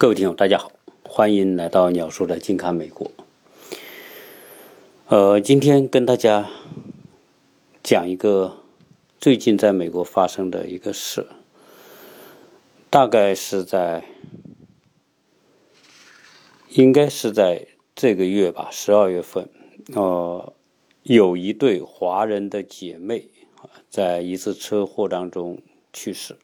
[0.00, 0.70] 各位听友，大家好，
[1.02, 3.10] 欢迎来到鸟叔的近看美国。
[5.08, 6.48] 呃，今天跟大家
[7.82, 8.58] 讲一个
[9.18, 11.26] 最近在美国发生的一个事，
[12.88, 14.04] 大概是在
[16.68, 19.48] 应该是在这个月吧，十二月份，
[19.96, 20.52] 呃，
[21.02, 23.28] 有一对华人的姐妹
[23.90, 25.60] 在一次车祸当中
[25.92, 26.36] 去世。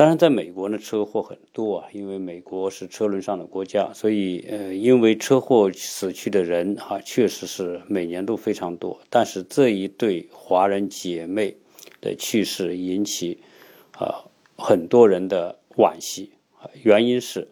[0.00, 8.98] 当然，在美国呢，车祸很多啊，因为美国是车轮上的国家，所以呃，因为车祸死去的人啊，确实是每年都非常多。
[9.10, 11.54] 但是这一对华人姐妹
[12.00, 13.42] 的去世引起
[13.92, 14.24] 啊
[14.56, 16.32] 很多人的惋惜，
[16.82, 17.46] 原因是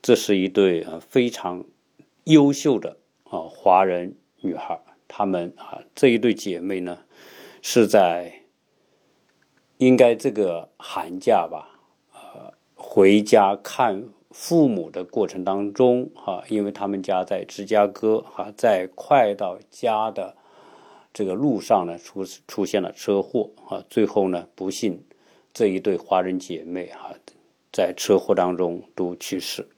[0.00, 1.62] 这是一对啊非常
[2.24, 6.96] 优秀的啊华人女孩，她们啊这一对姐妹呢
[7.60, 8.32] 是在
[9.76, 11.66] 应该这个寒假吧。
[12.92, 20.36] 回家看父母的过程当中，哈，因为他们家在芝加哥，哈，在快到家的
[21.14, 25.04] 这个路上呢，出出现了车祸，啊，最后呢，不幸
[25.54, 27.14] 这一对华人姐妹，哈，
[27.72, 29.68] 在车祸当中都去世。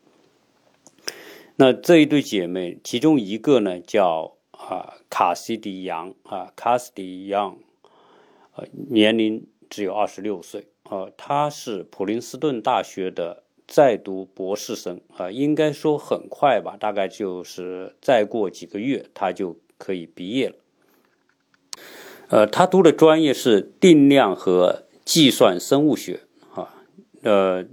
[1.56, 7.58] 那这一对姐妹，其中一个呢叫啊卡西迪杨，啊卡西迪杨，
[8.56, 10.68] 呃，年龄只有二十六岁。
[10.92, 20.56] 呃，他是普林斯顿大学的在读博士生啊，应该说很快吧，大概就是再过几个月他就可以毕业了。
[22.28, 26.20] 呃，他读的专业是定量和计算生物学
[26.54, 26.74] 啊，
[27.22, 27.64] 呃，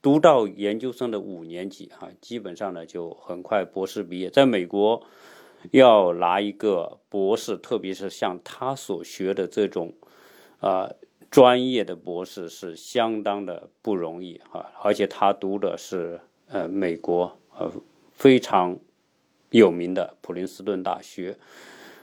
[0.00, 4.30] 读到研究生的五年级啊，基本上呢就很快博士毕业。
[4.30, 5.04] 在美国，
[5.72, 9.92] 要拿一个博士，特别是像他所学的这种
[10.60, 10.88] 啊。
[11.34, 17.68] 专业的博士是相当的不容易啊，而且他读的是呃美国呃
[18.12, 18.78] 非常
[19.50, 21.36] 有名的普林斯顿大学，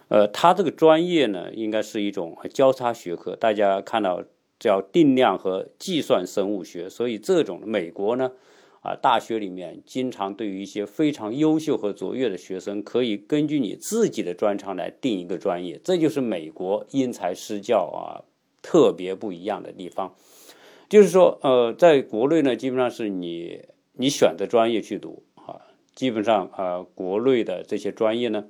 [0.10, 4.22] 呃，他这个专业呢应该是一种交叉学科，大家看到
[4.60, 8.34] 叫定量和计算生物学，所以这种美国呢
[8.82, 18.28] 啊大学里面经常对于一些非常优秀和卓越的学生，可以根据你自己的专长来定一个专业，这就是美国因材施教啊。
[18.72, 20.16] 特别不一样的地方，
[20.88, 25.60] 就是说，呃，在国内呢，基本上是你你选择专业去读啊，
[25.94, 28.46] 基本上啊，国内的这些专业呢，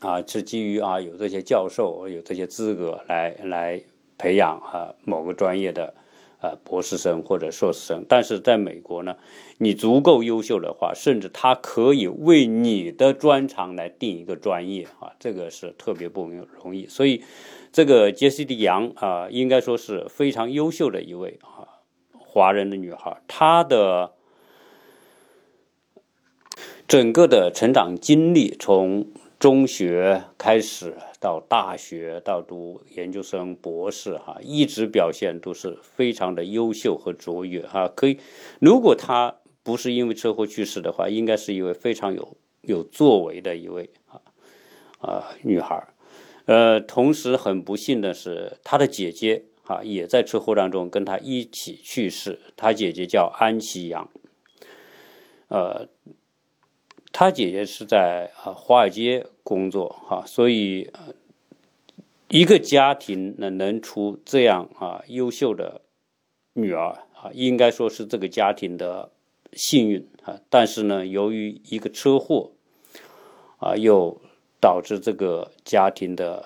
[0.00, 3.82] 啊，是基于啊有这些教授有这些资格来来
[4.16, 5.92] 培养啊某个专业的
[6.40, 9.14] 啊博士生或者硕士生，但是在美国呢，
[9.58, 16.30] 你足够优秀的话，甚至他可以为你的专长来定一个专业啊，这个是特别不
[16.62, 17.22] 容易，所以。
[17.74, 21.82] 这个杰西蒂杨啊，应该说是非常优秀的一位啊
[22.16, 23.20] 华人的女孩。
[23.26, 24.12] 她的
[26.86, 29.08] 整个的成长经历，从
[29.40, 37.88] 中学开始到大学，到读研究生、博士，哈，一直表现都是非常的优秀和卓越哈。
[37.88, 38.20] 可以，
[38.60, 39.34] 如果她
[39.64, 44.20] 不是因为车祸去世的话，应该是一位非常有有作为的一位啊
[45.00, 45.88] 啊女孩。
[46.46, 52.38] 呃，同时很不幸的是，他的姐姐哈也在车祸当中跟他一起去世。
[52.54, 54.10] 他姐姐叫安琪阳，
[55.48, 55.88] 呃，
[57.12, 60.90] 他姐姐是在啊华尔街工作哈，所以
[62.28, 65.80] 一个家庭能能出这样啊优秀的
[66.52, 69.10] 女儿啊，应该说是这个家庭的
[69.54, 70.38] 幸运啊。
[70.50, 72.50] 但是呢，由于一个车祸
[73.56, 74.20] 啊，又。
[74.64, 76.42] 导致这个家庭的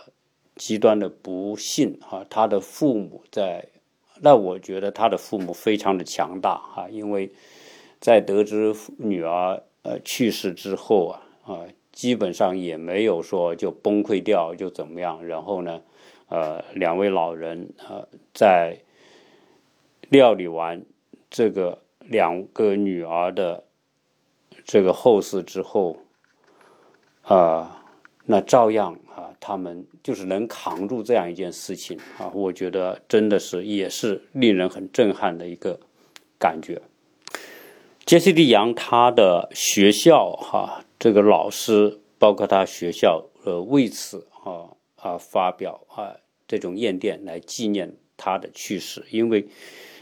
[0.57, 3.69] 极端的不幸啊，他的父母在，
[4.23, 7.31] 那我觉得他的父母非常的强大啊，因为
[8.01, 11.63] 在得知女儿呃去世之后啊啊，
[11.93, 15.81] 基本上也没有说就崩溃掉就怎么样，然后呢，
[16.29, 18.81] 呃，两位老人呃在
[20.09, 20.85] 料理完
[21.31, 23.63] 这个两个女儿的
[24.65, 25.99] 这个后事之后
[27.23, 27.77] 啊。
[28.31, 35.81] 那照样啊，他们就是能扛住这样一件事情啊，我觉得真的是也是令人很震撼的一个
[36.39, 36.83] 感觉。
[38.05, 46.15] 杰西蒂杨他的学校哈，这个老师包括他学校呃为此啊啊发表啊
[46.47, 49.49] 这种唁电来纪念他的去世，因为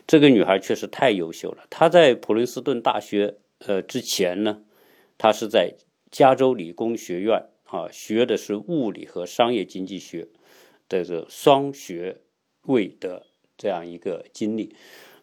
[0.04, 1.58] 这个女孩确实太优秀了。
[1.70, 4.62] 她在普林斯顿大学呃之前呢，
[5.16, 5.74] 她是在
[6.10, 7.44] 加州理工学院。
[7.66, 10.28] 啊，学的是物理和商业经济学
[10.88, 12.20] 的这双学
[12.62, 13.26] 位的
[13.58, 14.74] 这样一个经历，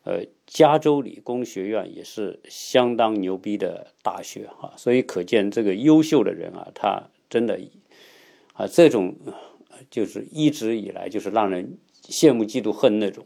[0.04, 7.60] 呃，加州理工学院也是相当牛逼的大学哈，所以可见这个优秀的人啊，他真的
[8.54, 9.16] 啊，这种
[9.90, 13.26] 就是一直以来就是让人羡慕、嫉妒、恨那种。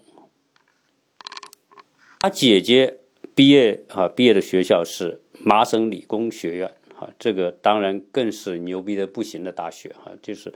[2.20, 3.00] 他姐姐
[3.36, 10.54] 毕业啊，毕业的学校是麻省理工学院啊，这个当然更是牛逼的不行的大学哈，就是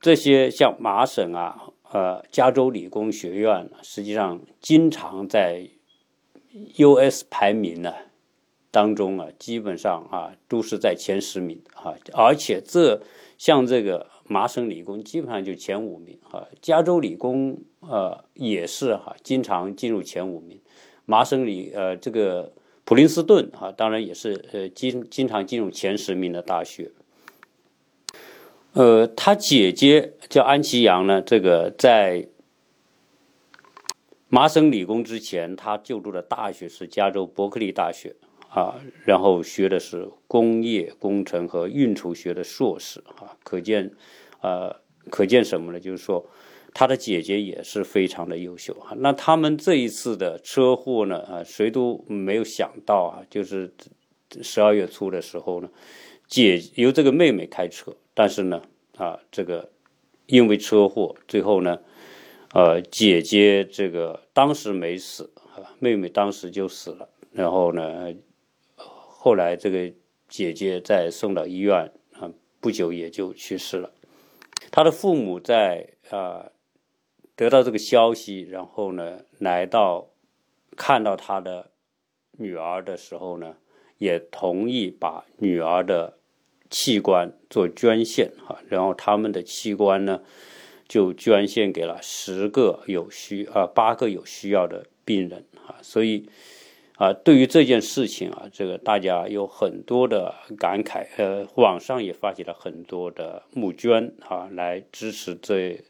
[0.00, 1.72] 这些像麻省啊。
[1.92, 5.68] 呃，加州理工学院实际上经常在
[6.76, 7.26] U.S.
[7.28, 7.92] 排名呢
[8.70, 13.02] 当中啊，基本上啊都是在前十名啊，而且这
[13.36, 20.60] 像这个麻省理工基本上就前五名啊，加州理工呃也是哈，经常进入前五名，
[21.06, 22.52] 麻省理呃这个
[22.90, 26.90] 普林斯顿啊，当然也是呃经经常进入前十名的大学。
[28.72, 31.22] 呃，他姐姐叫安琪阳呢。
[31.22, 32.26] 这个在
[34.28, 38.16] 麻省理工之前，他就读的大学是加州伯克利大学
[38.48, 43.38] 啊，然后学的是工业工程和运筹学的硕士啊。
[43.44, 43.92] 可见，
[44.40, 44.74] 呃，
[45.10, 45.78] 可见什么呢？
[45.78, 46.28] 就是说，
[46.72, 48.94] 他的姐姐也是非常的优秀啊。
[48.98, 51.18] 那他们这一次的车祸呢？
[51.20, 53.72] 啊，谁都没有想到啊，就是
[54.42, 55.68] 十二月初的时候呢，
[56.26, 57.96] 姐由这个妹妹开车。
[58.14, 58.62] 但是呢，
[58.96, 59.70] 啊，这个
[60.26, 61.80] 因为车祸，最后呢，
[62.52, 65.30] 呃，姐姐这个当时没死，
[65.78, 67.08] 妹妹当时就死了。
[67.32, 68.14] 然后呢，
[68.76, 69.90] 后来这个
[70.28, 72.30] 姐姐再送到医院，啊，
[72.60, 73.90] 不久也就去世了。
[74.70, 76.50] 他的父母在啊
[77.40, 80.10] 得到这个消息，然后呢，来到
[80.76, 81.70] 看到他的
[82.32, 83.56] 女儿的时候呢，
[83.96, 86.18] 也同意把女儿的。
[86.72, 90.22] 器官做捐献啊，然后他们的器官呢，
[90.86, 96.28] 就捐献给了十个有需啊八个有需要的病人啊，所以
[96.94, 105.82] 啊，对于这件事情啊，这个大家有很多的感慨，呃，网上也发起了很多的募捐啊，来支持这，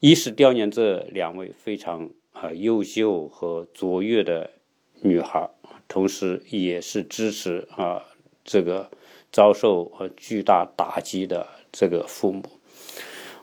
[0.00, 4.50] 一是悼念这两位非常啊优秀和卓越的
[5.02, 5.50] 女孩，
[5.86, 8.04] 同时也是支持啊
[8.44, 8.90] 这个。
[9.30, 12.42] 遭受巨大打击的这个父母，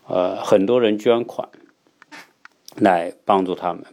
[0.08, 1.48] 呃，很多人捐款
[2.78, 3.86] 来帮助他们。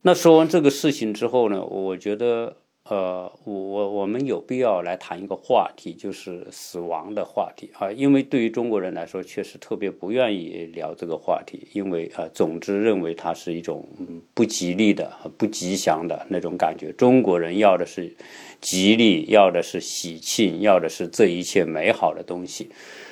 [0.00, 2.56] 那说完这个事情之后呢，我觉得。
[2.90, 13.86] 呃，我我我们有必要来谈一个话题，就是死亡的话题啊，因为对于中国人来说，确实特别不愿意聊这个话题，因为啊，总之认为它是一种
[14.34, 15.08] 不吉利的、
[15.38, 16.92] 不吉祥的那种感觉。
[16.94, 18.12] 中国人要的是
[18.60, 22.70] 吉利，要的是喜庆，要的是这一切美好的东西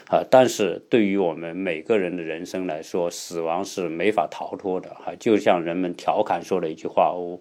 [0.09, 0.25] 啊。
[0.29, 5.15] 但是对于我们每个人的人生来说，死亡是没法逃脱的啊。
[5.21, 7.39] 就像人们调侃说的一句话，我。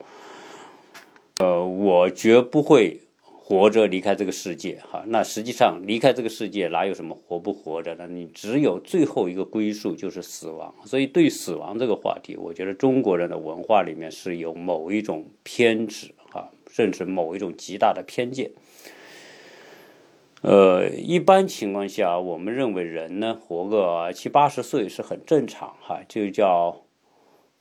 [1.39, 5.03] 呃，我绝不会活着离开这个世界，哈。
[5.07, 8.07] 那实际上离开这个世界哪有什么活不活着的？
[8.07, 10.73] 你只有最后一个归宿就是死亡。
[10.85, 18.49] 所以对死亡这个话题，我觉得中国人的文化里面是有某一种偏执，哈，甚至某一种极大的偏见。
[20.41, 26.81] 呃，一般情况下，我们认为人呢活个七八十岁是很正常，哈，就叫。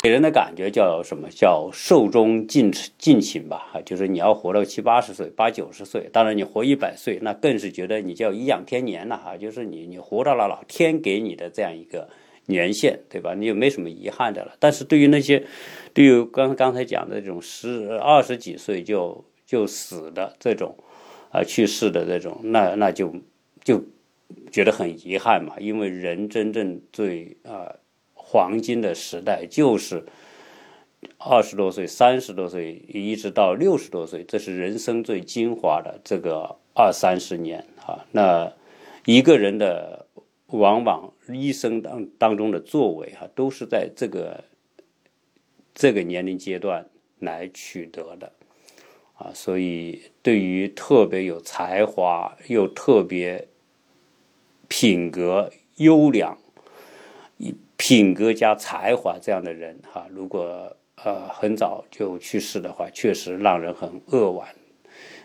[0.06, 3.66] 给人的感觉叫什么叫寿终尽尽情吧？
[3.72, 12.08] 哈，就是你要活到七八十岁、八九十岁，当然你活一百岁，那更是觉得你叫颐养天年了哈，就是你你活到了老天给你的这样一个
[12.44, 13.34] 年限，对吧？
[13.34, 14.52] 你也没什么遗憾的了。
[14.60, 15.42] 但是对于那些，
[15.92, 20.76] 对于刚刚才讲的这种十二十几岁就就死的这种
[21.32, 23.12] 啊去世的这种，那那就
[23.64, 23.82] 就
[24.52, 27.74] 觉得很遗憾嘛，因为人真正最啊。
[28.28, 30.04] 黄金的时代就是
[31.16, 38.04] 二十多岁、三十多岁，一直到六十多岁，这是人生最精华的这个二三十年啊。
[38.10, 38.52] 那
[39.04, 40.06] 一个人的
[40.48, 44.42] 往往一生当当中的作为哈，都是在这个
[45.72, 46.84] 这个年龄阶段
[47.20, 48.32] 来取得的
[49.14, 49.30] 啊。
[49.32, 53.46] 所以，对于特别有才华又特别
[54.66, 56.36] 品格优良。
[57.76, 64.48] 品格加才华这样的人，哈，如果呃很早就去世的话，确实让人很扼腕。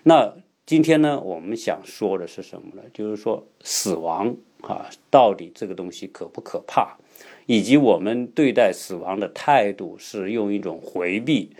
[0.03, 0.33] 那
[0.65, 2.81] 今天呢，我们想说的是什么呢？
[2.93, 6.97] 就是说死亡啊，到底这个东西可不可怕，
[7.45, 11.51] 以及我们对待死亡的态度是用一种回避。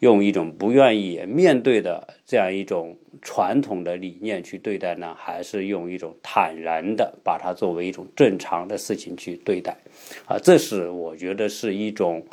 [0.00, 9.76] 用一种不愿意面对的这样一种传统的理念去对待呢，还是用一种坦然的把它作为一种正常的事情去对待？
[10.26, 12.26] 啊，这是我觉得是一种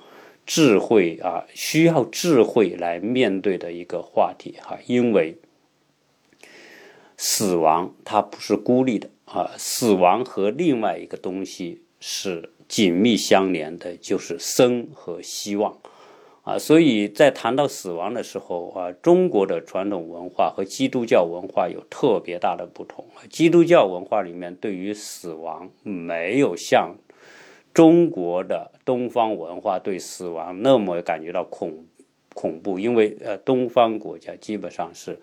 [0.45, 5.37] 智慧啊，需要智慧来面对的一个话题哈，因为
[7.17, 15.77] 死亡它不是孤立的啊，死亡和另外一个东西是紧密相连的，就是生和希望
[16.47, 26.95] 啊，所以在谈到死亡的时候啊，中国的传统文化和基督教文化有特别大的不同，基督教文化里面对于死亡没有像。
[27.73, 31.85] 中国的东方文化对死亡那么感觉到恐
[32.33, 35.19] 恐怖，因为呃，东方国家基本上是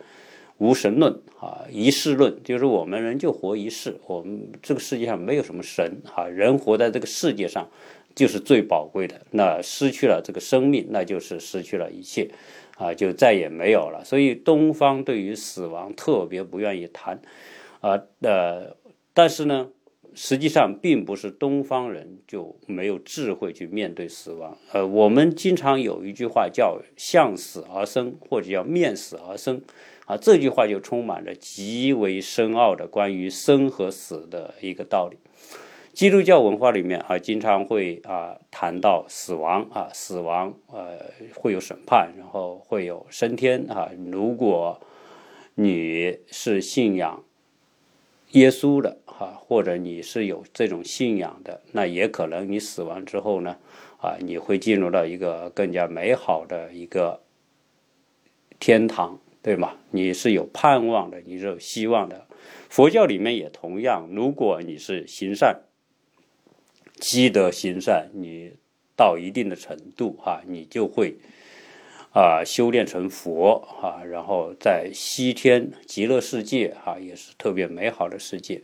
[0.59, 7.69] 无神论啊，一世论，就是我们人就活一世，我们这个世界上没有什么神啊，人活在这个世界上
[8.15, 12.31] 就是最宝贵的，那失去了这个生命，那就是失去了一切
[12.77, 14.05] 啊，就再也没有了。
[14.05, 17.21] 所以东方对于死亡特别不愿意谈
[17.81, 18.77] 啊，呃，
[19.13, 19.71] 但是呢。
[20.17, 24.57] 实际上，并不是东方人就没有智慧去面对死亡。
[24.71, 29.61] 呃，我们经常有一句话叫“向死而生”或者叫“面死而生”，
[30.07, 35.17] 啊，这句话就充满着极为深奥的关于生和死的一个道理。
[35.95, 40.99] 基督教文化里面啊，经常会啊谈到死亡啊，死亡呃
[41.35, 43.91] 会有审判，然后会有升天啊。
[44.11, 44.81] 如果
[45.55, 47.23] 你是信仰。
[48.31, 53.57] 耶稣的哈，或者你是有这种信仰的，那也可能你死亡之后呢，
[53.99, 57.21] 啊，你会进入到一个更加美好的一个
[58.59, 59.77] 天堂，对吗？
[59.93, 62.27] 你是有盼望的，你是有希望的。
[62.69, 65.61] 佛教里面也同样，如果你是行善、
[66.95, 68.53] 积德行善，你
[68.97, 71.17] 到一定的程度哈，你就会。
[72.17, 78.63] 啊，修炼成佛啊，然后在西天极乐世界啊，也是特别美好的世界。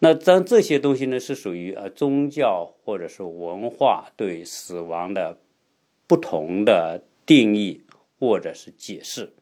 [0.00, 5.38] 那当这些东西呢，是属于呃宗教或者是文化对死亡的
[6.06, 7.80] 不同的定义
[8.18, 9.32] 或者是解释。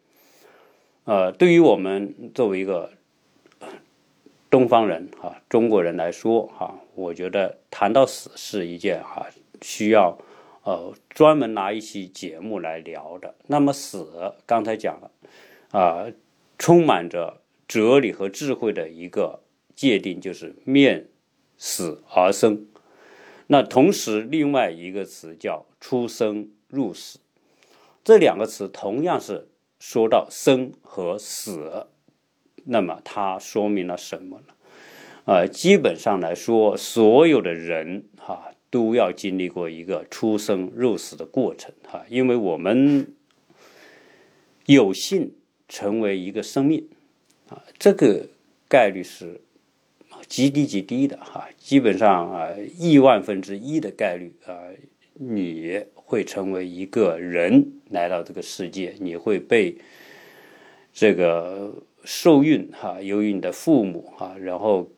[1.02, 2.92] 呃，对于我们作为一个
[4.48, 9.26] 东方人啊，中国人来说哈，我觉得谈到死是一件哈
[9.60, 10.18] 需要。
[10.64, 13.34] 呃，专门拿一期节目来聊的。
[13.48, 15.10] 那么死，刚才讲了，
[15.72, 16.06] 啊，
[16.56, 19.40] 充满着哲理和智慧的一个
[19.74, 21.08] 界定，就是面
[21.58, 22.64] 死而生。
[23.48, 27.18] 那同时，另外一个词叫出生入死，
[28.04, 29.48] 这两个词同样是
[29.80, 31.88] 说到生和死。
[32.66, 34.54] 那么它说明了什么呢？
[35.24, 38.48] 啊，基本上来说，所有的人哈。
[38.72, 43.06] 都要经历过一个出生入死的过程，哈，因为我们
[44.64, 45.30] 有幸
[45.68, 46.88] 成为一个生命，
[47.50, 48.26] 啊，这个
[48.70, 49.38] 概率是
[50.26, 52.48] 极低极低的，哈，基本上啊，
[52.78, 54.56] 亿万分之一的概率啊，
[55.12, 59.76] 你会成为一个人来到这个世界，你会被
[60.94, 61.74] 这个
[62.04, 64.90] 受孕，哈，由于你的父母，哈，然后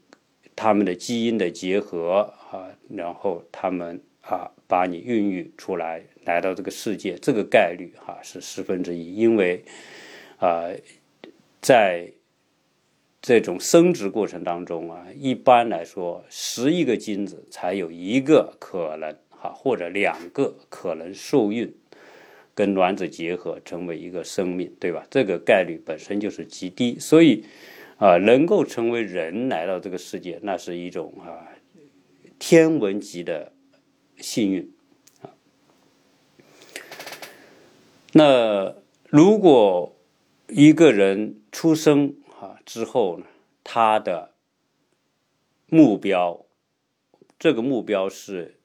[0.54, 2.34] 他们的基因的结合。
[2.50, 9.64] 啊，然后他们啊，把你孕育出来，来到这个世界，这个概率哈是十分之一，因为
[10.38, 10.70] 啊，
[11.60, 12.12] 在
[13.20, 21.74] 这种生殖过程当中啊，一般来说，十亿个精子才有一个可能哈，或者两个可能受孕，
[22.54, 25.04] 跟卵子结合成为一个生命，对吧？
[25.10, 27.44] 这个概率本身就是极低，所以
[27.98, 31.48] 啊，能够成为人来到这个世界，那是一种啊。
[32.36, 33.52] 天文级的
[34.18, 34.74] 幸运
[35.22, 35.30] 啊！
[38.12, 38.74] 那
[39.08, 39.96] 如果
[40.48, 43.24] 一个人出生啊之后呢，
[43.62, 44.34] 他的
[45.68, 46.44] 目标，
[47.38, 48.58] 这个目标是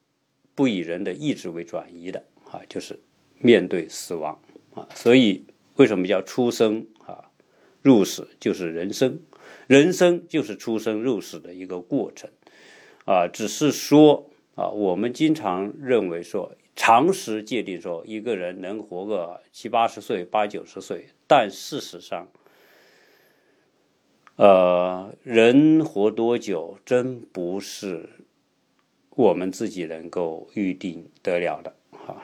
[0.56, 3.00] 不以人的意志为转移的啊，就是
[3.38, 4.42] 面对死亡
[4.74, 4.90] 啊。
[4.96, 5.46] 所以
[5.76, 6.86] 为什么叫出生？
[7.82, 9.20] 入死就是人生，
[9.68, 12.30] 人生就是出生入死的一个过程。
[13.06, 22.28] 啊，只是说啊，我们经常认为说，常识界定说一个人能活个七八十岁、八九十岁，但事实上，
[24.36, 28.08] 呃，人活多久真不是
[29.10, 32.24] 我们自己能够预定得了的哈。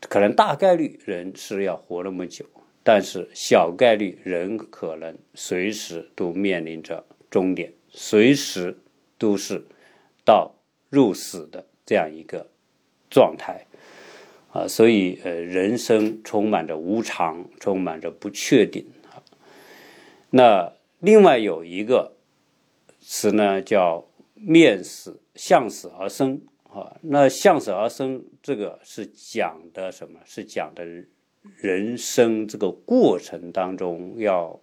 [0.00, 2.44] 可能大概率人是要活那么久，
[2.84, 8.78] 但是小概率人可能随时都面临着终点，随时。
[9.18, 9.64] 都是
[10.24, 10.52] 到
[10.90, 12.50] 入死的这样一个
[13.08, 13.68] 状态
[14.50, 19.22] 啊，所以呃，人生充满着无常，充满着不确定啊。
[20.30, 22.16] 那另外有一个
[22.98, 26.96] 词呢，叫面死向死而生啊。
[27.02, 30.18] 那向死而生这个是讲的什么？
[30.24, 30.84] 是讲的
[31.56, 34.60] 人生这个过程当中要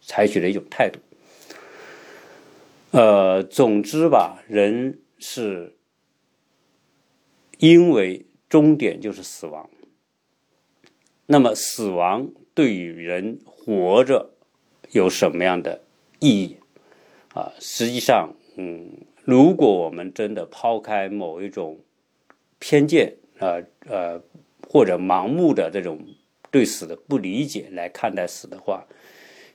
[0.00, 0.98] 采取的一种态度。
[2.92, 5.76] 呃，总之吧，人是
[7.58, 9.70] 因为终点就是死亡。
[11.26, 14.30] 那么，死亡对于人活着
[14.90, 15.82] 有什么样的
[16.18, 16.56] 意义
[17.32, 17.52] 啊？
[17.60, 18.90] 实际上，嗯，
[19.24, 21.78] 如果我们真的抛开某一种
[22.58, 24.20] 偏见啊呃
[24.72, 25.98] 或者盲目的这种
[26.48, 28.86] 对死的不理解来看待死的话，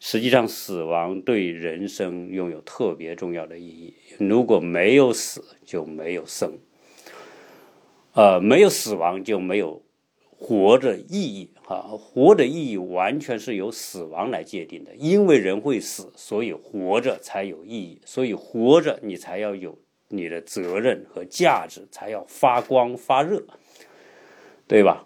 [0.01, 3.93] 实际上，死亡对人生拥有特别重要的意义。
[4.19, 6.49] 如果没有死，就没有生；
[8.11, 9.81] 呃，没有死亡，就没有
[10.19, 11.51] 活着意义。
[11.67, 14.93] 啊，活的意义完全是由死亡来界定的。
[14.95, 18.01] 因为人会死，所以活着才有意义。
[18.03, 19.79] 所以活着，你才要有
[20.09, 23.41] 你的责任和价值，才要发光发热，
[24.67, 25.05] 对吧？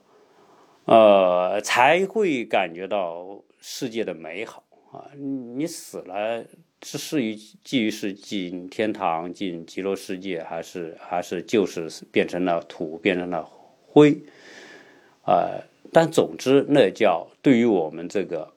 [0.86, 4.64] 呃，才会感觉到世界的美好。
[4.92, 6.44] 啊，你死了，
[6.82, 13.48] 是是于基于是进天堂、进极乐世界，还是还是就是变成了土，变成了
[13.86, 14.18] 灰，
[15.22, 15.62] 啊，
[15.94, 18.52] 但总之，那叫对于我们这个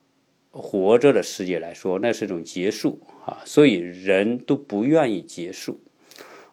[0.49, 5.79] 活着的世界来说，那是一种结束啊，所以人都不愿意结束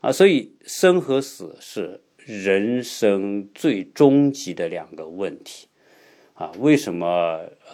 [0.03, 5.67] 啊，所以生和死是人生最终极的两个问题。
[6.35, 7.07] 啊，为什么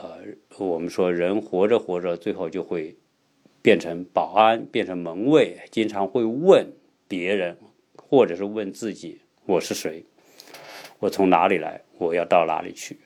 [0.02, 0.18] 呃，
[0.58, 2.96] 我们说人活着活着，最后就会
[3.62, 6.72] 变成保安，变成门卫，经常会问
[7.06, 7.56] 别人，
[7.96, 10.04] 或者是问自己：我是谁？
[10.98, 11.82] 我从哪里来？
[11.98, 12.98] 我要到哪里去？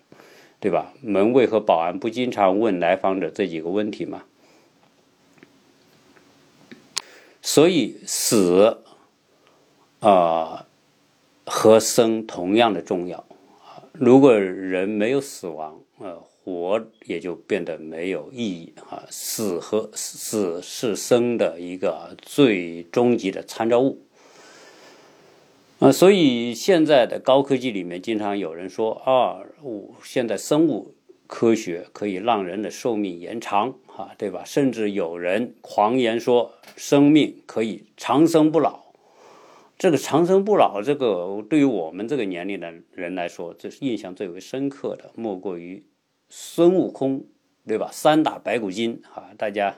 [0.61, 0.95] 对吧？
[1.03, 4.25] 门卫和保安不经常问来访者这几个问题吗？
[7.43, 8.83] 所以死
[10.01, 10.67] 啊
[11.53, 13.83] 和生同样的重要啊。
[13.93, 19.03] 如果人没有死亡，呃，活也就变得没有意义啊。
[19.11, 24.01] 死和死是生的一个最终极的参照物
[25.81, 25.91] 啊。
[25.91, 29.43] 所以现在的高科技里面，经常有人说啊，
[30.05, 30.95] 现在生物
[31.27, 34.45] 科学可以让人的寿命延长啊，对吧？
[34.47, 38.90] 甚至有人狂言说，生命可以长生不老。
[39.81, 45.83] 这个长生不老，这个对于我们这个年龄的人来说，这是印象最为深刻的，莫过于
[46.29, 47.25] 孙悟空，
[47.67, 47.89] 对吧？
[47.91, 49.75] 三打白骨精啊，大家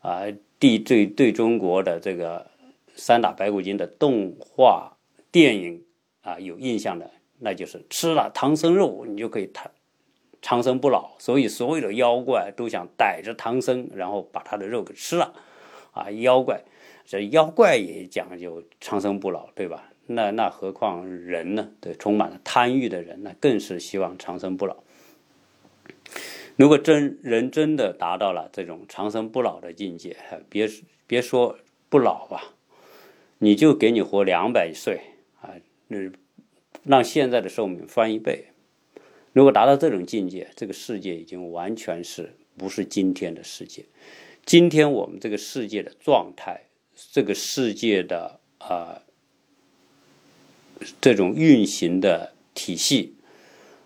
[0.00, 0.22] 啊，
[0.58, 2.50] 对对对中国的这个
[2.96, 4.96] 三打白骨精的动画
[5.30, 5.84] 电影
[6.22, 9.70] 啊有印象的，那就是吃了唐僧肉，你就可以长
[10.42, 15.32] 长生不老，所以所有的妖怪都想逮着唐僧，然后把他的肉给吃了
[15.92, 16.64] 啊，妖怪。
[17.10, 19.90] 这妖怪也讲究长生不老，对吧？
[20.08, 21.70] 那那何况人呢？
[21.80, 24.76] 对，充满了贪欲的人呢，更是希望长生不老。
[26.56, 30.18] 如果真人真的达到了这种长生不老的境界，
[30.50, 30.68] 别
[31.06, 32.52] 别说不老吧，
[33.38, 35.00] 你就给你活两百岁
[35.40, 36.10] 啊，那
[36.82, 38.48] 让现在的寿命翻一倍。
[39.32, 43.86] 如果达到这种境界，这个世界已经完全是不是今天的世界。
[44.44, 46.64] 今天我们这个世界的状态。
[47.12, 49.02] 这个世界的啊，
[51.00, 53.14] 这种运行的体系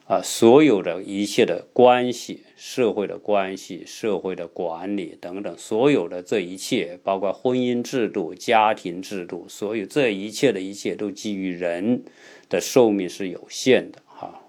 [0.07, 12.03] 啊，所有的一切的关系，社会的关系，社会的管理等等，所有的这一切，包括婚姻制度、家庭制度，所有这一切的一切，都基于人
[12.48, 14.40] 的寿命是有限的哈。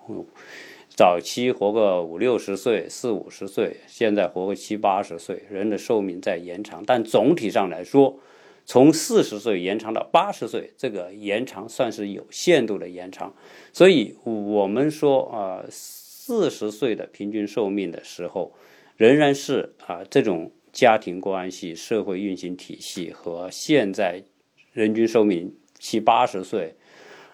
[0.96, 8.18] 早期活个五六十岁、四五十岁，现在活个七八十岁，人的寿命在延长，但总体上来说。
[8.66, 13.36] 从四十岁延长到八十岁，这个延长算是有限度的延长。
[13.74, 18.54] 所以，我们说啊，四十岁的平均寿命的时候，
[18.96, 24.24] 仍然是啊这种家庭关系、社会运行体系和现在
[24.72, 26.76] 人均寿命七八十岁，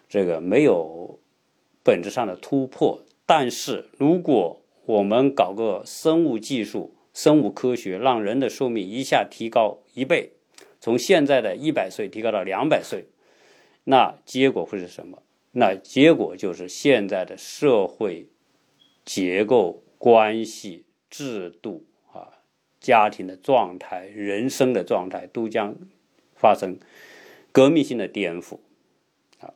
[0.09, 1.19] 这个没有
[1.83, 3.03] 本质上的突破。
[3.27, 10.33] 但是，如果我们搞个生物技术、生物科学，让人的寿命一下提高一倍。
[10.81, 13.05] 从现在的一百岁提高到两百岁，
[13.83, 15.21] 那结果会是什么？
[15.51, 18.27] 那结果就是现在的社会
[19.03, 22.29] 结构、关系、制度啊，
[22.79, 25.75] 家庭的状态、人生的状态都将
[26.35, 26.77] 发生
[27.51, 28.59] 革命性的颠覆
[29.39, 29.53] 啊！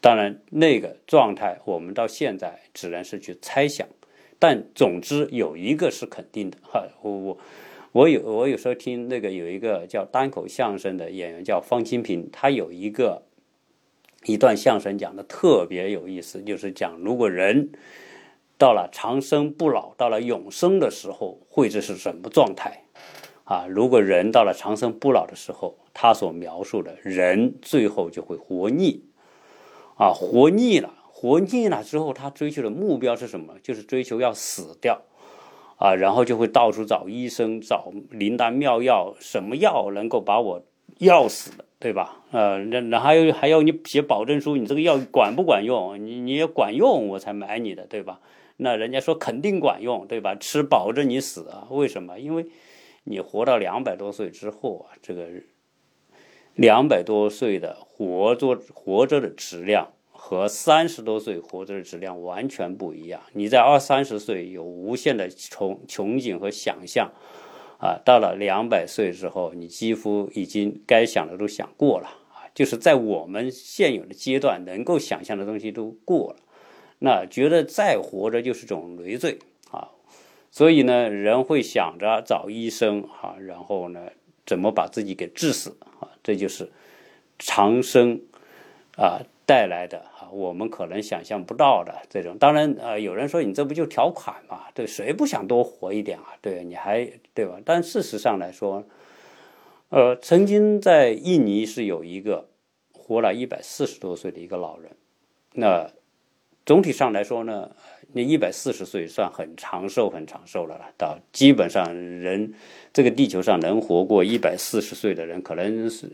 [0.00, 3.88] 当然，那个状态我们到现在只能是去猜想，
[4.38, 7.38] 但总之有一个是肯定的哈，我我。
[7.92, 13.22] 我有我有时候听那个有一个叫单口相声的演员叫方清平，他有一个
[14.24, 17.70] 一段相声讲的特别有意思，就是讲如果人
[18.58, 22.84] 到了长生不老、到了永生的时候，会这是什么状态？
[23.44, 29.04] 啊，如果人到了长生不老的时候，他所描述的人最后就会活腻，
[29.96, 33.54] 啊，活腻了，活腻了之后，他追求的目标是什么？
[33.62, 35.00] 就是追求要死掉，
[35.78, 40.62] 啊，然后就会到处找医生，找灵丹妙药，什么药能够把我
[40.98, 42.24] 药死的，对吧？
[42.32, 46.04] 呃，那那还有还要你写保证书，你这个药管不管用？
[46.04, 48.20] 你你也管用，我才买你的，对吧？
[48.56, 50.34] 那人家说肯定管用，对吧？
[50.34, 51.68] 吃保证你死啊？
[51.70, 52.18] 为什么？
[52.18, 52.46] 因为
[53.04, 55.28] 你活到两百多岁之后啊，这个
[56.54, 59.92] 两百多岁的活着活着的质量
[60.28, 63.22] 和三十多岁活着的质量完全不一样。
[63.32, 67.10] 你在二三十岁有无限的憧憧憬和想象
[67.80, 76.40] 啊，到了两百岁之后，你几乎已经该想的都想过了啊，就是在我们现有的阶段能够想象的东西都过了，
[76.98, 79.38] 那觉得再活着就是种累赘。
[79.70, 79.88] 啊
[80.50, 84.10] 所以呢，人会想着找医生哈，然后呢，
[84.44, 86.12] 怎么把自己给治死啊？
[86.22, 86.70] 这就是
[87.38, 88.20] 长生
[88.98, 92.36] 啊带来的，我们可能想象不到的这种。
[92.38, 94.64] 当然，呃，有人说你这不就条款嘛？
[94.74, 96.36] 对，谁不想多活一点啊？
[96.40, 97.58] 对，你还对吧？
[97.64, 98.84] 但事实上来说，
[99.88, 102.48] 呃，曾经在印尼是有一个
[102.92, 104.90] 活了一百四十多岁的一个老人，
[105.54, 105.90] 那
[106.64, 107.70] 总体上来说呢。
[108.14, 110.86] 那一百四十岁算很长寿、很长寿了了。
[110.96, 112.54] 到基本上人，
[112.90, 116.10] 这个地球上能活过一百四十岁的人，可能是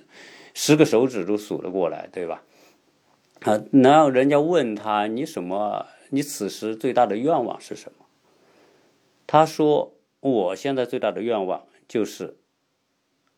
[0.55, 2.43] 十个手指都数得过来，对吧？
[3.45, 5.87] 啊，然后人家问他：“你什么？
[6.11, 8.07] 你此时最大的愿望是什么？”
[9.27, 12.39] 他说：“我现在最大的愿望就是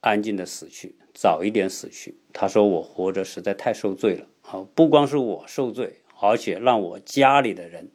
[0.00, 4.66] 安静的死去，早一点死去。”他说：“我活着实在太受罪了啊！
[4.74, 7.90] 不光是我受罪，而且让我家里的人。”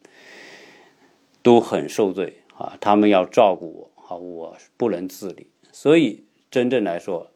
[1.43, 2.77] 都很受罪啊！
[2.79, 5.47] 他们要照顾我啊，我不能自理。
[5.71, 7.31] 所以，真正来说，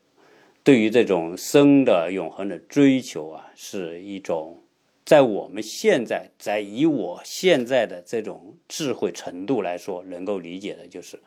[0.64, 4.62] 对于这种生的永恒的追求啊，是一种
[5.06, 11.22] 在我们现在在以我现在的这种智慧程度来说，能够理解的，就是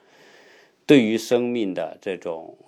[0.85, 2.59] 对于生命的这种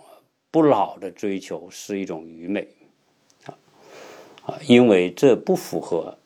[0.50, 2.68] 不老的追求是一种愚昧
[3.44, 3.58] 啊
[4.44, 4.60] 啊！
[4.66, 6.16] 因为这不符合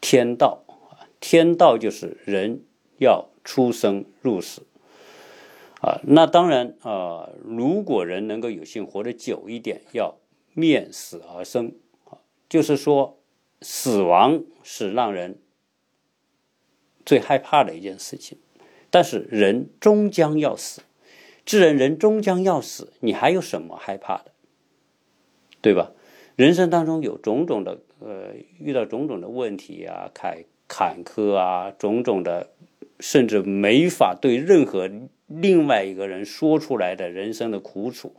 [0.00, 0.60] 天道。
[1.20, 2.64] 天道就是人
[2.98, 4.60] 要出生入死
[5.80, 10.16] 啊，那当然啊，如果人能够有幸活得久一点，要
[10.52, 11.72] 面死而生，
[12.46, 13.16] 就是说
[13.64, 15.38] 死亡是让人
[17.04, 18.38] 最害怕的一件事情。
[18.90, 20.82] 但是人终将要死，
[21.44, 24.30] 既然人终将要死，你还有什么害怕的？
[25.62, 25.92] 对吧？
[26.36, 30.44] 人生当中有种种的呃，遇到种种的问题啊，坎。
[30.66, 32.50] 坎坷啊，种种的，
[32.98, 34.90] 甚至没法对任何
[35.26, 38.14] 另外一个人说出来的人生的苦楚，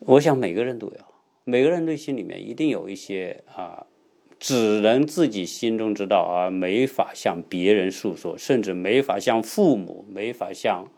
[0.00, 0.98] 我想每个人都有，
[1.42, 3.86] 每个人内心里面一定有一些啊，
[4.38, 10.90] 只能自己心中知道，而没法向别人诉说，甚至没法向父母、没法向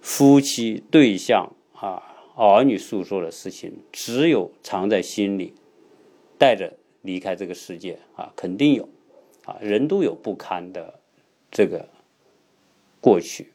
[0.00, 2.02] 夫妻、对象啊、
[2.36, 5.54] 儿女诉说的事情，只有藏在心里，
[6.38, 8.88] 带着离开这个世界啊，肯定有。
[9.46, 11.00] 啊，人都有不堪的
[11.50, 11.88] 这个
[13.00, 13.50] 过去，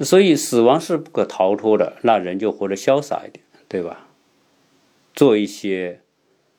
[0.00, 1.96] 所以死亡是不可逃脱的。
[2.02, 4.08] 那人就活得潇洒一点，对吧？
[5.14, 6.00] 做一些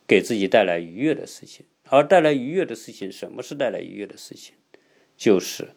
[0.08, 1.66] 给自己带来愉悦的事情。
[1.90, 4.56] 而带来愉悦的事情，什么是带来愉悦的事情？
[5.16, 5.70] 就是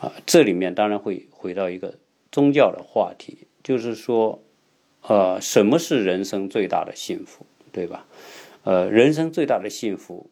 [0.00, 1.98] 啊，这里面当然会回到一个
[2.30, 4.42] 宗教的话题，就是说，
[5.02, 8.06] 呃，什么是人生最大的幸福，对吧？
[8.62, 10.30] 呃，人生最大的幸福，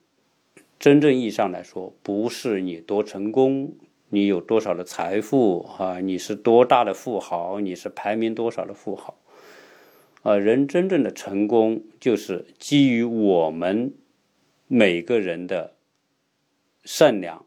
[0.79, 3.75] 真正意义上来说，不是你多成功，
[4.11, 9.19] 你有多少的财富啊，你是多大的富豪，你是排名多少的富豪，
[10.27, 13.95] 啊，人真正的成功，就是基于我们
[14.67, 15.77] 每个人的
[16.83, 17.47] 善良、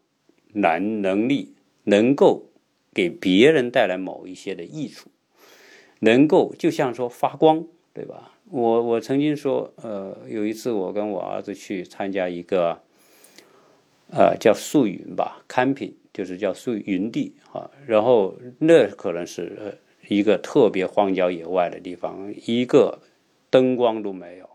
[0.54, 1.52] 能能力，
[1.84, 2.46] 能够
[2.94, 5.10] 给别人带来某一些的益处，
[5.98, 8.32] 能够就像说发光，对吧？
[8.46, 12.80] 我我曾经说，呃，有一次我跟我儿子去参加一个，
[14.10, 17.70] 呃，叫宿云吧，camping，就是叫宿云地啊。
[17.86, 19.76] 然后那可能是
[20.10, 22.98] 一个特别荒郊野外的地方，一个
[23.48, 24.50] 灯光都没有，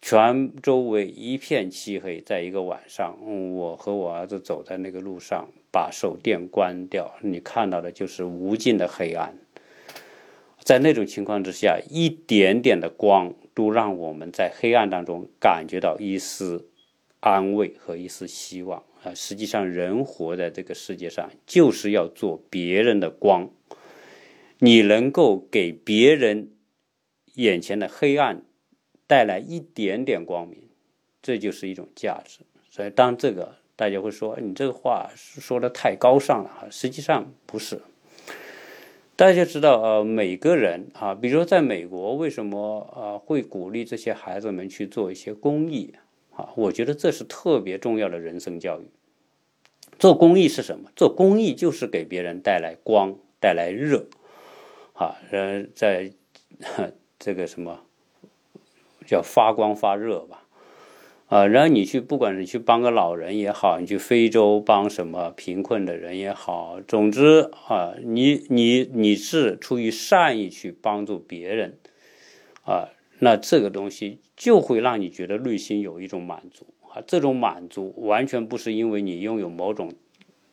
[0.00, 2.22] 全周围一片漆黑。
[2.22, 3.18] 在一个晚上，
[3.54, 9.36] 我和我儿子走在那个路上，把手电关掉，你看到的就是无尽的黑暗。
[10.62, 16.66] 在那种情况之下，一点点的光都让我们在黑暗当中感觉到一丝
[17.20, 19.12] 安慰和一丝希望啊！
[19.14, 23.50] 实际上，人活在这个世界上，就是要做别人的光。
[24.62, 26.50] 你能够给别人
[27.34, 28.42] 眼前的黑暗
[29.06, 30.58] 带来一点点光明，
[31.22, 32.40] 这就是一种价值。
[32.70, 37.80] 所以，当这个大家会说你这个话说的太高尚了哈，实际上不是。
[39.16, 45.94] 大家知道，呃，每个人啊，比如说在美国，为什么呃会鼓励这些孩子们去做一些公益
[46.34, 46.50] 啊？
[46.54, 48.84] 我觉得这是特别重要的人生教育。
[49.98, 50.90] 做公益是什么？
[50.94, 54.06] 做公益就是给别人带来光，带来热。
[55.00, 56.12] 啊，呃，在
[57.18, 57.80] 这个什么
[59.06, 60.46] 叫发光发热吧？
[61.28, 71.78] 啊，然后你去，不管你去帮个老人也好，你去非洲帮什么贫困的人也好，总之啊，你你你是出于善意去帮助别人
[72.66, 79.94] 啊，那这个东西就会让你觉得内心有一种满足啊，这种满足完全不是因为你拥有某种。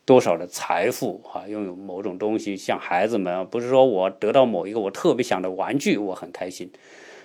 [0.07, 6.71] 多少的财富啊，拥有某种东西，像孩子们，不是说我得到某一个我特别想的玩具，我很开心。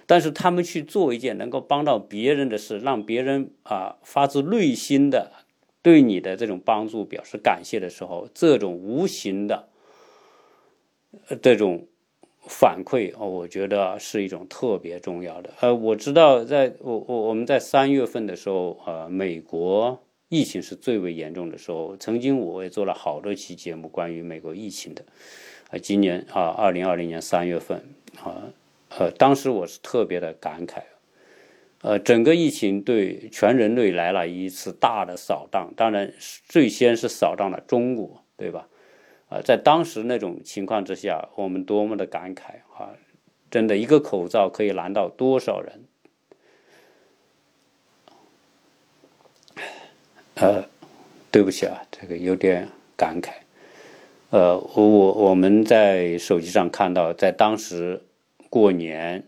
[0.04, 5.30] 但是他们去做一件能够帮到别人的事，让别人啊发自内心的
[5.80, 9.68] 对你的这种帮助表示感谢的时候，这种无形的
[11.40, 11.86] 这种
[12.40, 15.50] 反馈哦，我觉得是一种特别重要的。
[15.60, 20.02] 呃，我知道，在我我我们在三月份的时候，呃，美国。
[20.32, 25.04] 疫情是最为严重的时候，曾经我也做了好多期节目关于美国疫情的，
[25.68, 27.84] 啊，今年啊，二零二零年三月份
[28.24, 28.48] 啊，
[28.96, 30.84] 呃，当时我是特别的感慨，
[31.82, 36.10] 呃，整个疫情对全人类来了一次大的扫荡，当然
[36.46, 38.66] 最先是扫荡了中国，对吧？
[39.28, 42.96] 啊，在当时那种情况之下，我们多么的感慨啊！
[43.50, 45.84] 真的一个口罩可以难到多少人？
[50.34, 50.64] 呃，
[51.30, 53.30] 对不起啊，这个有点感慨。
[54.30, 58.00] 呃，我我们在手机上看到，在当时
[58.48, 59.24] 过年，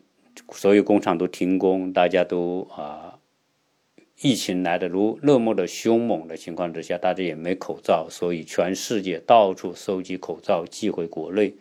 [0.51, 3.19] 所有工厂都停工，大家都啊，
[4.23, 11.55] 疫情来的如那么的凶猛的情况之下，大家也没口罩，所以全世界到处收集口罩寄回国内。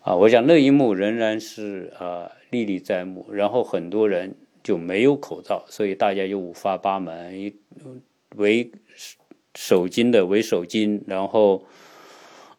[0.00, 3.26] 啊，我想那一幕仍然是啊历历在目。
[3.30, 7.52] 然后很多人就没有口罩，所以大家就五花八门。
[8.36, 8.70] 围
[9.54, 11.64] 手巾的围手巾，然后，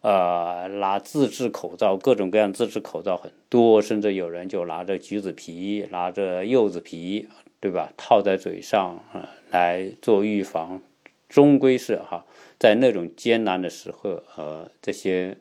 [0.00, 7.28] 呃，拿自制口罩，各种各样自制口罩很多，甚至有人就拿着橘子皮，拿着柚子皮，
[7.60, 7.92] 对吧？
[7.96, 10.80] 套在嘴上啊，来做预防。
[11.28, 12.24] 终归是哈，
[12.58, 15.36] 在那种艰难的时候，呃，这些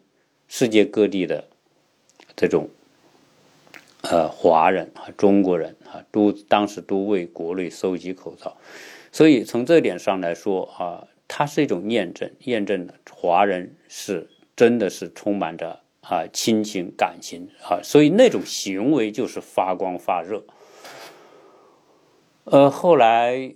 [0.47, 1.47] 世界各地的
[2.35, 2.67] 这种
[4.01, 8.57] 呃华人啊，中国人啊，都当时都为国内收集口罩。
[9.15, 20.43] 所以从这点上来说啊，它是一种验证，验证了华人是真的是充满着啊亲情感情啊，所以那种行为就是发光发热。
[22.43, 23.55] 呃，后来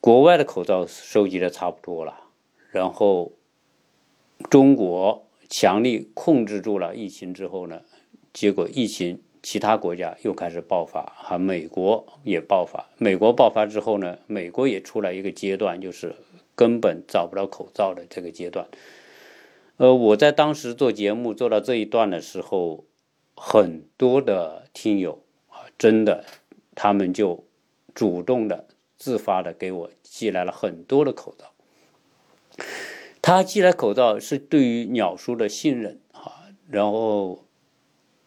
[0.00, 2.28] 国外的口罩收集的差不多了，
[2.70, 3.32] 然后
[4.48, 7.82] 中国强力控制住了疫情之后呢，
[8.32, 9.23] 结果疫情。
[9.44, 12.88] 其他国家又开始爆发，哈，美国也爆发。
[12.96, 16.16] 美国爆发之后呢，美国也出来一个阶段，就是
[16.54, 18.66] 根本找不到口罩的这个阶段。
[19.76, 22.86] 呃，我在当时做节目做到这一段的时候，
[23.36, 26.24] 很多的听友啊，真的，
[26.74, 27.44] 他们就
[27.94, 31.52] 主动的、自发的给我寄来了很多的口罩。
[33.20, 37.43] 他寄来口罩是对于鸟叔的信任啊，然后。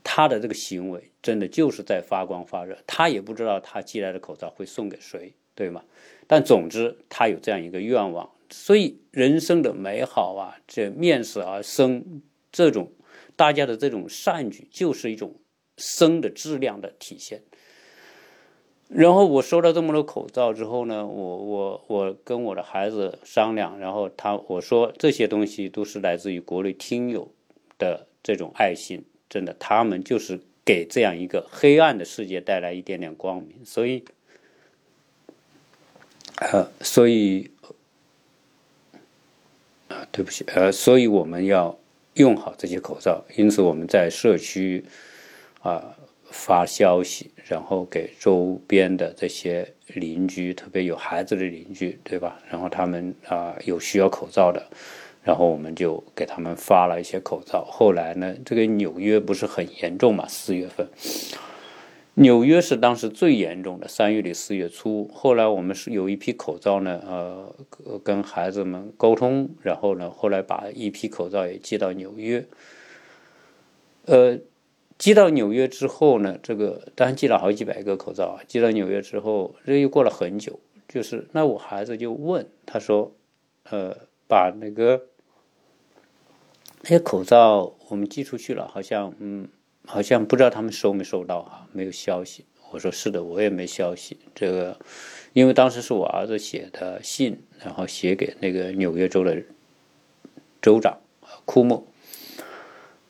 [0.09, 5.83] 他的这个行为真的就是在发光发热，他也不知道他寄来的口罩会送给谁，对吗？
[6.27, 12.21] 但总之他有这样一个愿望，所以人生的美好啊，这面世而生
[12.53, 12.93] 这种
[13.35, 15.35] 大家的这种善举，就是一种
[15.75, 17.43] 生的质量的体现。
[18.87, 27.29] 然后我收到这么多口罩之后呢，我我我跟我的孩子商量，然后他我说这些东西都是来自于国内听友
[27.77, 29.03] 的这种爱心。
[29.29, 34.03] 真的，他们就是给这样一个黑暗的世界带来一点点光明，所以，
[36.37, 37.51] 呃，所以，
[39.89, 41.77] 啊，对不起，呃，所以我们要
[42.13, 43.23] 用好这些口罩。
[43.35, 44.85] 因此，我们在社区
[45.61, 45.97] 啊
[46.29, 52.39] 发消息，然后给周边的这些邻居，特别有孩子的邻居，对吧？
[52.49, 54.65] 然后他们啊有需要口罩的。
[55.27, 57.65] 然后我们就给他们发了一些口罩。
[57.65, 60.25] 后来呢，这个纽约不是很严重嘛？
[60.25, 60.87] 四月份，
[62.13, 65.05] 纽约是当时最严重的，三月底四月初。
[65.13, 67.53] 后来我们是有一批口罩呢，呃，
[68.01, 72.45] 跟孩子们沟通，然后呢，后来把一批口罩也寄到纽约。
[74.05, 74.39] 呃，
[74.97, 78.39] 寄到纽约之后呢，这个当然寄了好几百个口罩啊。
[78.47, 83.11] 寄到纽约之后，这又过了很久，就是那我孩子就问他说，
[83.69, 83.93] 呃，
[84.29, 85.03] 把那个。
[86.89, 89.49] 那些口罩我们寄出去了，好像嗯，
[89.85, 92.45] 好像不知道他们收没收到啊，没有消息。
[92.71, 94.17] 我说是的，我也没消息。
[94.33, 94.79] 这个，
[95.33, 99.43] 因为当时是我儿子写的信，然后写给那个纽约州的
[100.61, 100.97] 州长
[101.43, 101.85] 库莫。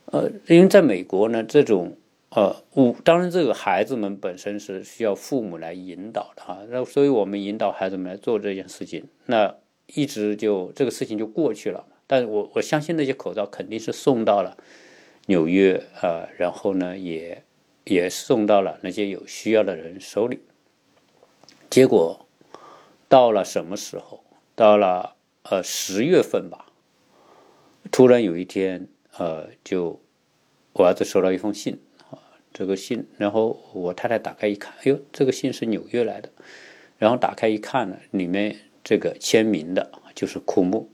[0.05, 1.95] 呃，因为在美国呢，这种
[2.31, 9.53] 呃，我当然这个孩子们本身是需要父母来引导的哈，那所以我们引导孩子们来做这件事情，那
[9.93, 11.85] 一直就这个事情就过去了。
[12.07, 14.57] 但我我相信那些口罩肯定是送到了
[15.27, 17.43] 纽约啊，然后呢也
[17.83, 20.39] 也送到了那些有需要的人手里。
[21.69, 22.25] 结果
[23.09, 24.23] 到了什么时候？
[24.55, 26.65] 到了呃十月份吧，
[27.91, 30.01] 突然有一天呃，就
[30.73, 31.79] 我儿子收到一封信，
[32.51, 36.31] 这个信，然后我太太打开一看，哎呦，这个信是纽约来的，
[36.97, 40.89] 然后打开一看呢，里面这个签名的就是库木。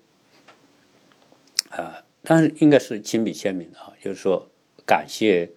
[1.75, 4.47] 啊，当然应该是亲笔签名的啊，就是说
[4.85, 5.49] 感谢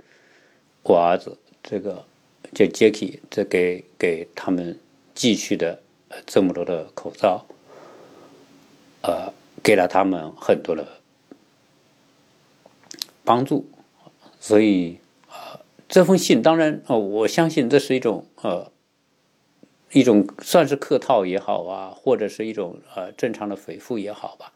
[0.82, 2.04] 我儿子这个
[2.54, 4.78] 叫 Jacky，这给给他们
[5.14, 5.82] 寄去的
[6.24, 7.44] 这么多的口罩，
[9.02, 10.86] 呃，给了他们很多的
[13.22, 13.66] 帮助，
[14.40, 14.98] 所以
[15.28, 18.72] 啊，这封信当然哦，我相信这是一种呃
[19.92, 24.52] 一种算是客套也好啊，或者是一种呃正常的回复也好吧。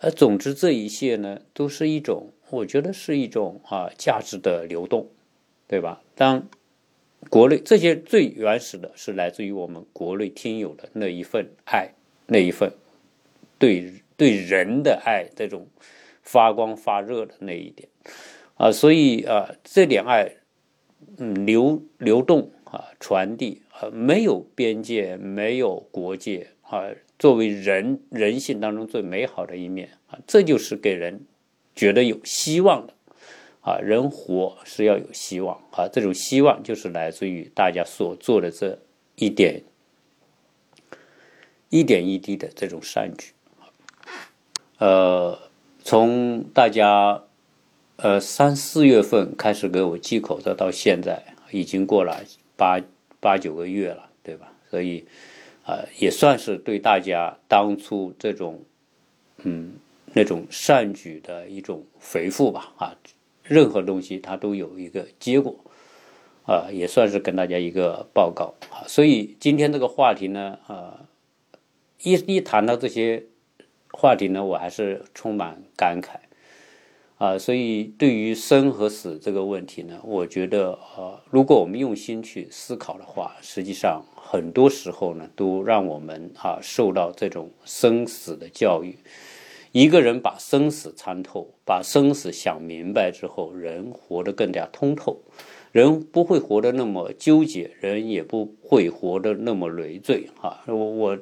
[0.00, 5.08] 呃，总之这一切呢，都是一种，我觉得是一种啊价值的流动，
[5.68, 6.02] 对吧？
[6.14, 6.48] 当
[7.28, 11.90] 国内这些最原始的是来自于我们国内听友的那一份爱，
[12.26, 12.72] 那一份
[13.58, 15.66] 对对人的爱，这种
[16.22, 17.86] 发光发热的那一点
[18.54, 20.36] 啊，所以啊，这点爱，
[21.18, 26.84] 嗯，流流动啊，传递啊，没有边界，没有国界啊。
[27.20, 31.26] 作为人人性当中最美好的一面啊，这就是给人
[31.76, 32.94] 觉得有希望的
[33.60, 33.76] 啊。
[33.78, 38.78] 人活是要有希望啊，这种希望就是来自于大家所做的这
[39.16, 39.62] 一点
[41.68, 43.32] 一点一滴的这种善举。
[44.78, 45.38] 呃，
[45.84, 47.24] 从大家
[47.96, 52.24] 呃三四月份开始给我寄口罩到现在，已经过了
[52.56, 52.80] 八
[53.20, 54.54] 八九个月了，对吧？
[54.70, 55.04] 所以。
[55.70, 58.64] 呃，也算是对大家当初这种，
[59.44, 59.74] 嗯，
[60.14, 62.72] 那种善举的一种回复吧。
[62.76, 62.96] 啊，
[63.44, 65.54] 任何东西它都有一个结果，
[66.44, 68.82] 啊，也算是跟大家一个报告啊。
[68.88, 71.06] 所以今天这个话题呢，啊，
[72.02, 73.26] 一一谈到这些
[73.92, 76.16] 话题呢，我还是充满感慨。
[77.18, 88.96] 啊，所以对于生和死这个问题呢，我觉得，呃，如果我们用心去思考的话，实际上很多时候呢，都让我们啊受到这种生死的教育。
[89.72, 95.20] 一个人把生死参透，把生死想明白之后，人活得更加通透，
[95.72, 100.28] 人不会活得那么纠结，人也不会活得那么累赘。
[100.40, 101.18] 哈，我我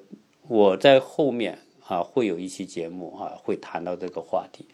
[0.47, 4.67] 我在后面啊会有一期节目啊会谈到这个话题。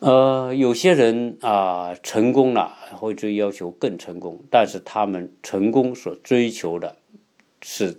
[0.00, 6.94] 呃，有些人啊成功了，会追要求更成功，但是他们成功所追求的
[7.62, 7.96] 是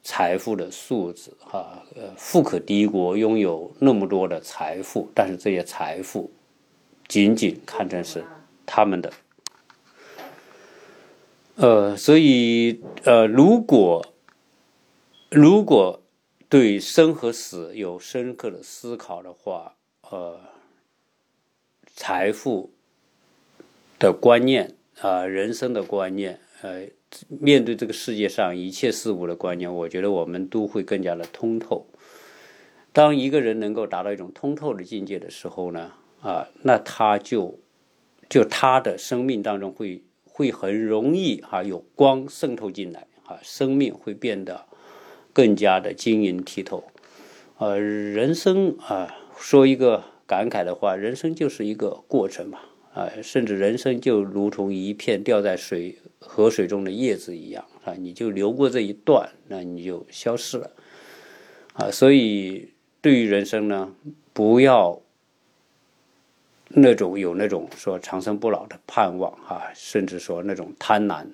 [0.00, 6.30] 财富的数字，哈，呃，富可敌国，拥有那么多的财富，但是这些财富
[7.08, 8.24] 仅仅看成是
[8.64, 9.12] 他们的。
[11.56, 14.06] 呃，所以呃，如果
[15.28, 16.00] 如果
[16.48, 19.74] 对生和死有深刻的思考的话，
[20.10, 20.38] 呃。
[22.02, 22.72] 财富
[23.98, 26.86] 的观念啊，人生的观念，呃，
[27.28, 31.86] 面对这个世界上一切事物的观念，我觉得我们都会更加的通透。
[32.94, 35.92] 当一个人能够达到一种通透的境界的时候呢，
[36.22, 37.58] 啊，那他就
[38.30, 44.64] 就他的生命当中会会很容易哈有光渗透进来啊，生命会变得
[45.34, 46.82] 更加的晶莹剔透。
[47.58, 50.02] 呃，人生啊，说一个。
[50.30, 52.60] 感慨的话，人生就是一个过程嘛，
[52.94, 60.70] 啊，甚至人生就如同一片掉在水河水中的叶子一样啊，你就流过这一段，那你就消失了，
[61.72, 63.92] 啊，所以对于人生呢，
[64.32, 65.00] 不要
[66.68, 71.26] 那种有那种说长生不老的盼望啊，甚至说那种贪婪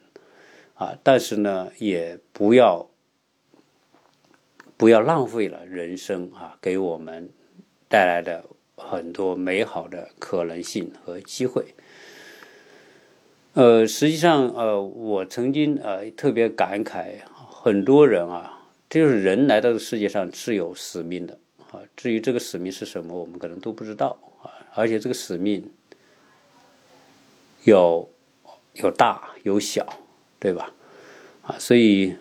[0.72, 2.88] 啊，但是呢，也不要
[4.78, 7.28] 不要浪费了人生啊，给我们
[7.90, 8.42] 带来的
[8.76, 11.74] 很多美好的可能性和机会。
[13.54, 17.14] 呃，实际上，呃，我曾经呃特别感慨，
[17.48, 21.38] 很多人啊，就是人来到这世界上是有使命的
[21.70, 21.80] 啊。
[21.96, 24.52] 至于这个使命是什么，我们可能都不知道啊。
[24.74, 25.70] 而且这个使命
[27.64, 28.10] 有
[28.74, 30.00] 有大有小，
[30.38, 30.70] 对吧？
[31.40, 32.14] 啊，所以，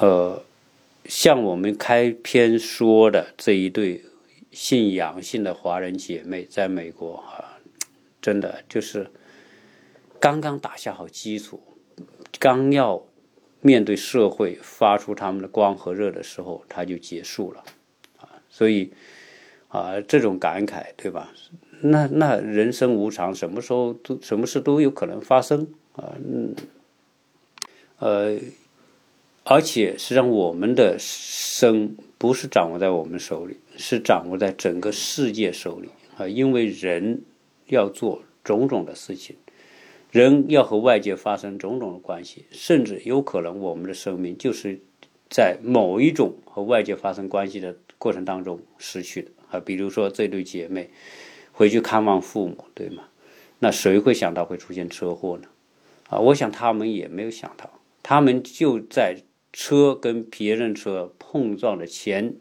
[0.00, 0.42] 呃，
[1.04, 4.02] 像我们开篇说的这一对
[4.54, 7.58] 信仰性的华人姐妹，在美国啊，
[8.22, 9.10] 真的就是。
[10.20, 11.62] 刚刚打下好基础，
[12.38, 13.04] 刚要
[13.60, 17.62] 面对社会发出他们的光和热的时候，它就结束了，
[18.16, 18.90] 啊，所以
[19.68, 21.30] 啊，这种感慨，对吧？
[21.82, 26.54] 那那人生无常，什么时候都什么事都有可能发生啊，嗯，
[27.98, 28.38] 呃，
[29.42, 37.22] 而且实际上我们的生不是掌握在我们手里，是掌握在整个世界手里啊，因为人
[37.66, 39.36] 要做种种的事情。
[40.10, 44.80] 人要和外界发生种种的关系，甚至有可能我们的生命就是
[45.28, 49.58] 在某一种和外界发生关系的过程当中失去的啊。
[49.58, 50.88] 比如说这对姐妹
[51.50, 53.08] 回去看望父母，对吗？
[53.58, 55.48] 那谁会想到会出现车祸呢？
[56.10, 59.16] 啊，我想他们也没有想到，他们就在
[59.52, 62.36] 车跟别人车碰撞的前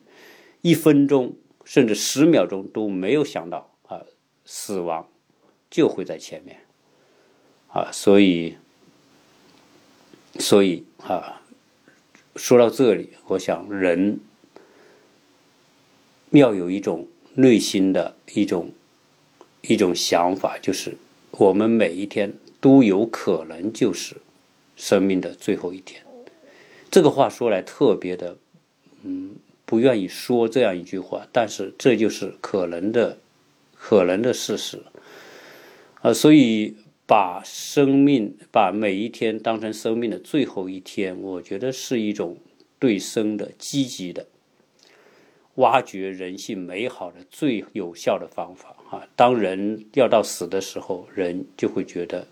[0.64, 1.36] 一分钟，
[1.66, 4.02] 甚至十秒钟都没有想到啊，
[4.46, 5.10] 死亡
[5.70, 6.58] 就会在前面。
[7.68, 8.56] 啊，所以，
[10.40, 11.42] 所以啊，
[12.38, 14.20] 说到这里，我想人
[16.30, 18.72] 要有一种内心的一种
[19.64, 20.96] 一种想法，就是
[21.32, 24.16] 我们每一天都有可能就是
[24.78, 26.02] 生命的最后一天。
[26.90, 28.38] 这个话说来特别的，
[29.02, 29.36] 嗯，
[29.74, 33.18] 不愿意说这样一句话，但是这就是可能的
[33.76, 34.84] 可能的事实
[36.02, 36.76] 啊，所以。
[37.06, 42.38] 把生命，把每一天当成生命的最后一天，我觉得是一种
[42.80, 44.26] 对生的积极的
[45.56, 49.06] 挖掘人性美好的最有效的方法啊！
[49.18, 52.26] 当人要到死的时候，人就会觉得，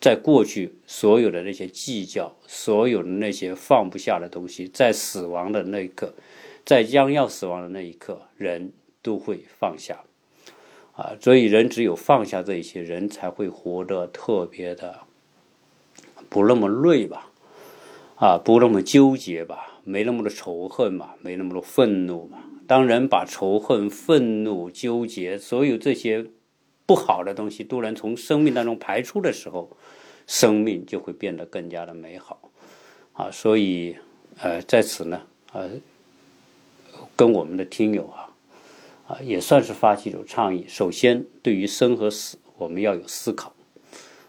[0.00, 6.14] 在过去所有的那些计较，所有的那些放不下的东西，在死亡的那一刻，
[6.66, 10.00] 在将要死亡的那一刻，人都会放下。
[10.94, 15.00] 啊，所以人只有放下这一些，人才会活得特别的
[16.28, 17.30] 不那么累吧，
[18.16, 22.38] 啊，不那么纠结吧，没那么多仇恨吧，没那么多愤怒吧。
[22.66, 26.26] 当人把仇恨、愤怒、纠结，所有这些
[26.86, 29.76] 不好的东西都能从生命当中排出的时候，
[30.26, 32.50] 生命就会变得更加的美好。
[33.12, 33.96] 啊，所以，
[34.40, 35.70] 呃，在此呢，呃，
[37.16, 38.30] 跟我们的听友啊。
[39.08, 40.64] 啊，也算是发起一种倡议。
[40.66, 43.54] 首先，对于生和死，我们要有思考。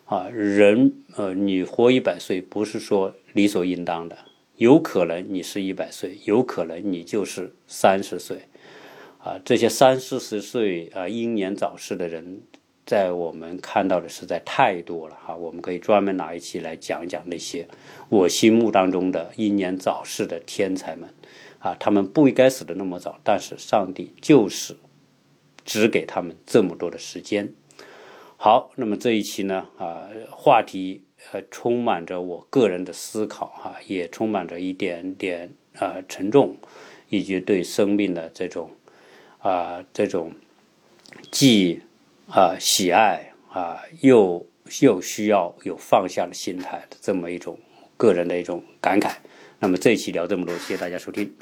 [0.05, 4.15] 啊，人，呃，你活一百岁不是说理所应当的，
[4.57, 8.37] 有可能你是一百岁，有可能你就是三十岁。
[9.17, 12.41] 啊，这些三四十岁啊英年早逝的人，
[12.85, 15.17] 在我们看到的实在太多了。
[15.25, 17.67] 哈，我们可以专门拿一期来讲讲那些
[18.09, 21.09] 我心目当中的英年早逝的天才们。
[21.59, 24.75] 啊，他们不应该死的那么早，但是上帝就是
[25.65, 27.53] 只给他们这么多的时间。
[28.37, 36.55] 好，那么这一期呢，啊，话题呃充满着我个人的思考哈，也充满着一点点啊沉重，
[37.09, 38.69] 以及对生命的这种
[39.39, 40.31] 啊这种
[41.31, 41.81] 既
[42.29, 44.45] 啊喜爱啊又
[44.81, 47.57] 又需要有放下的心态的这么一种
[47.97, 49.15] 个人的一种感慨。
[49.59, 51.37] 那么这一期聊这么多，谢谢大家收听。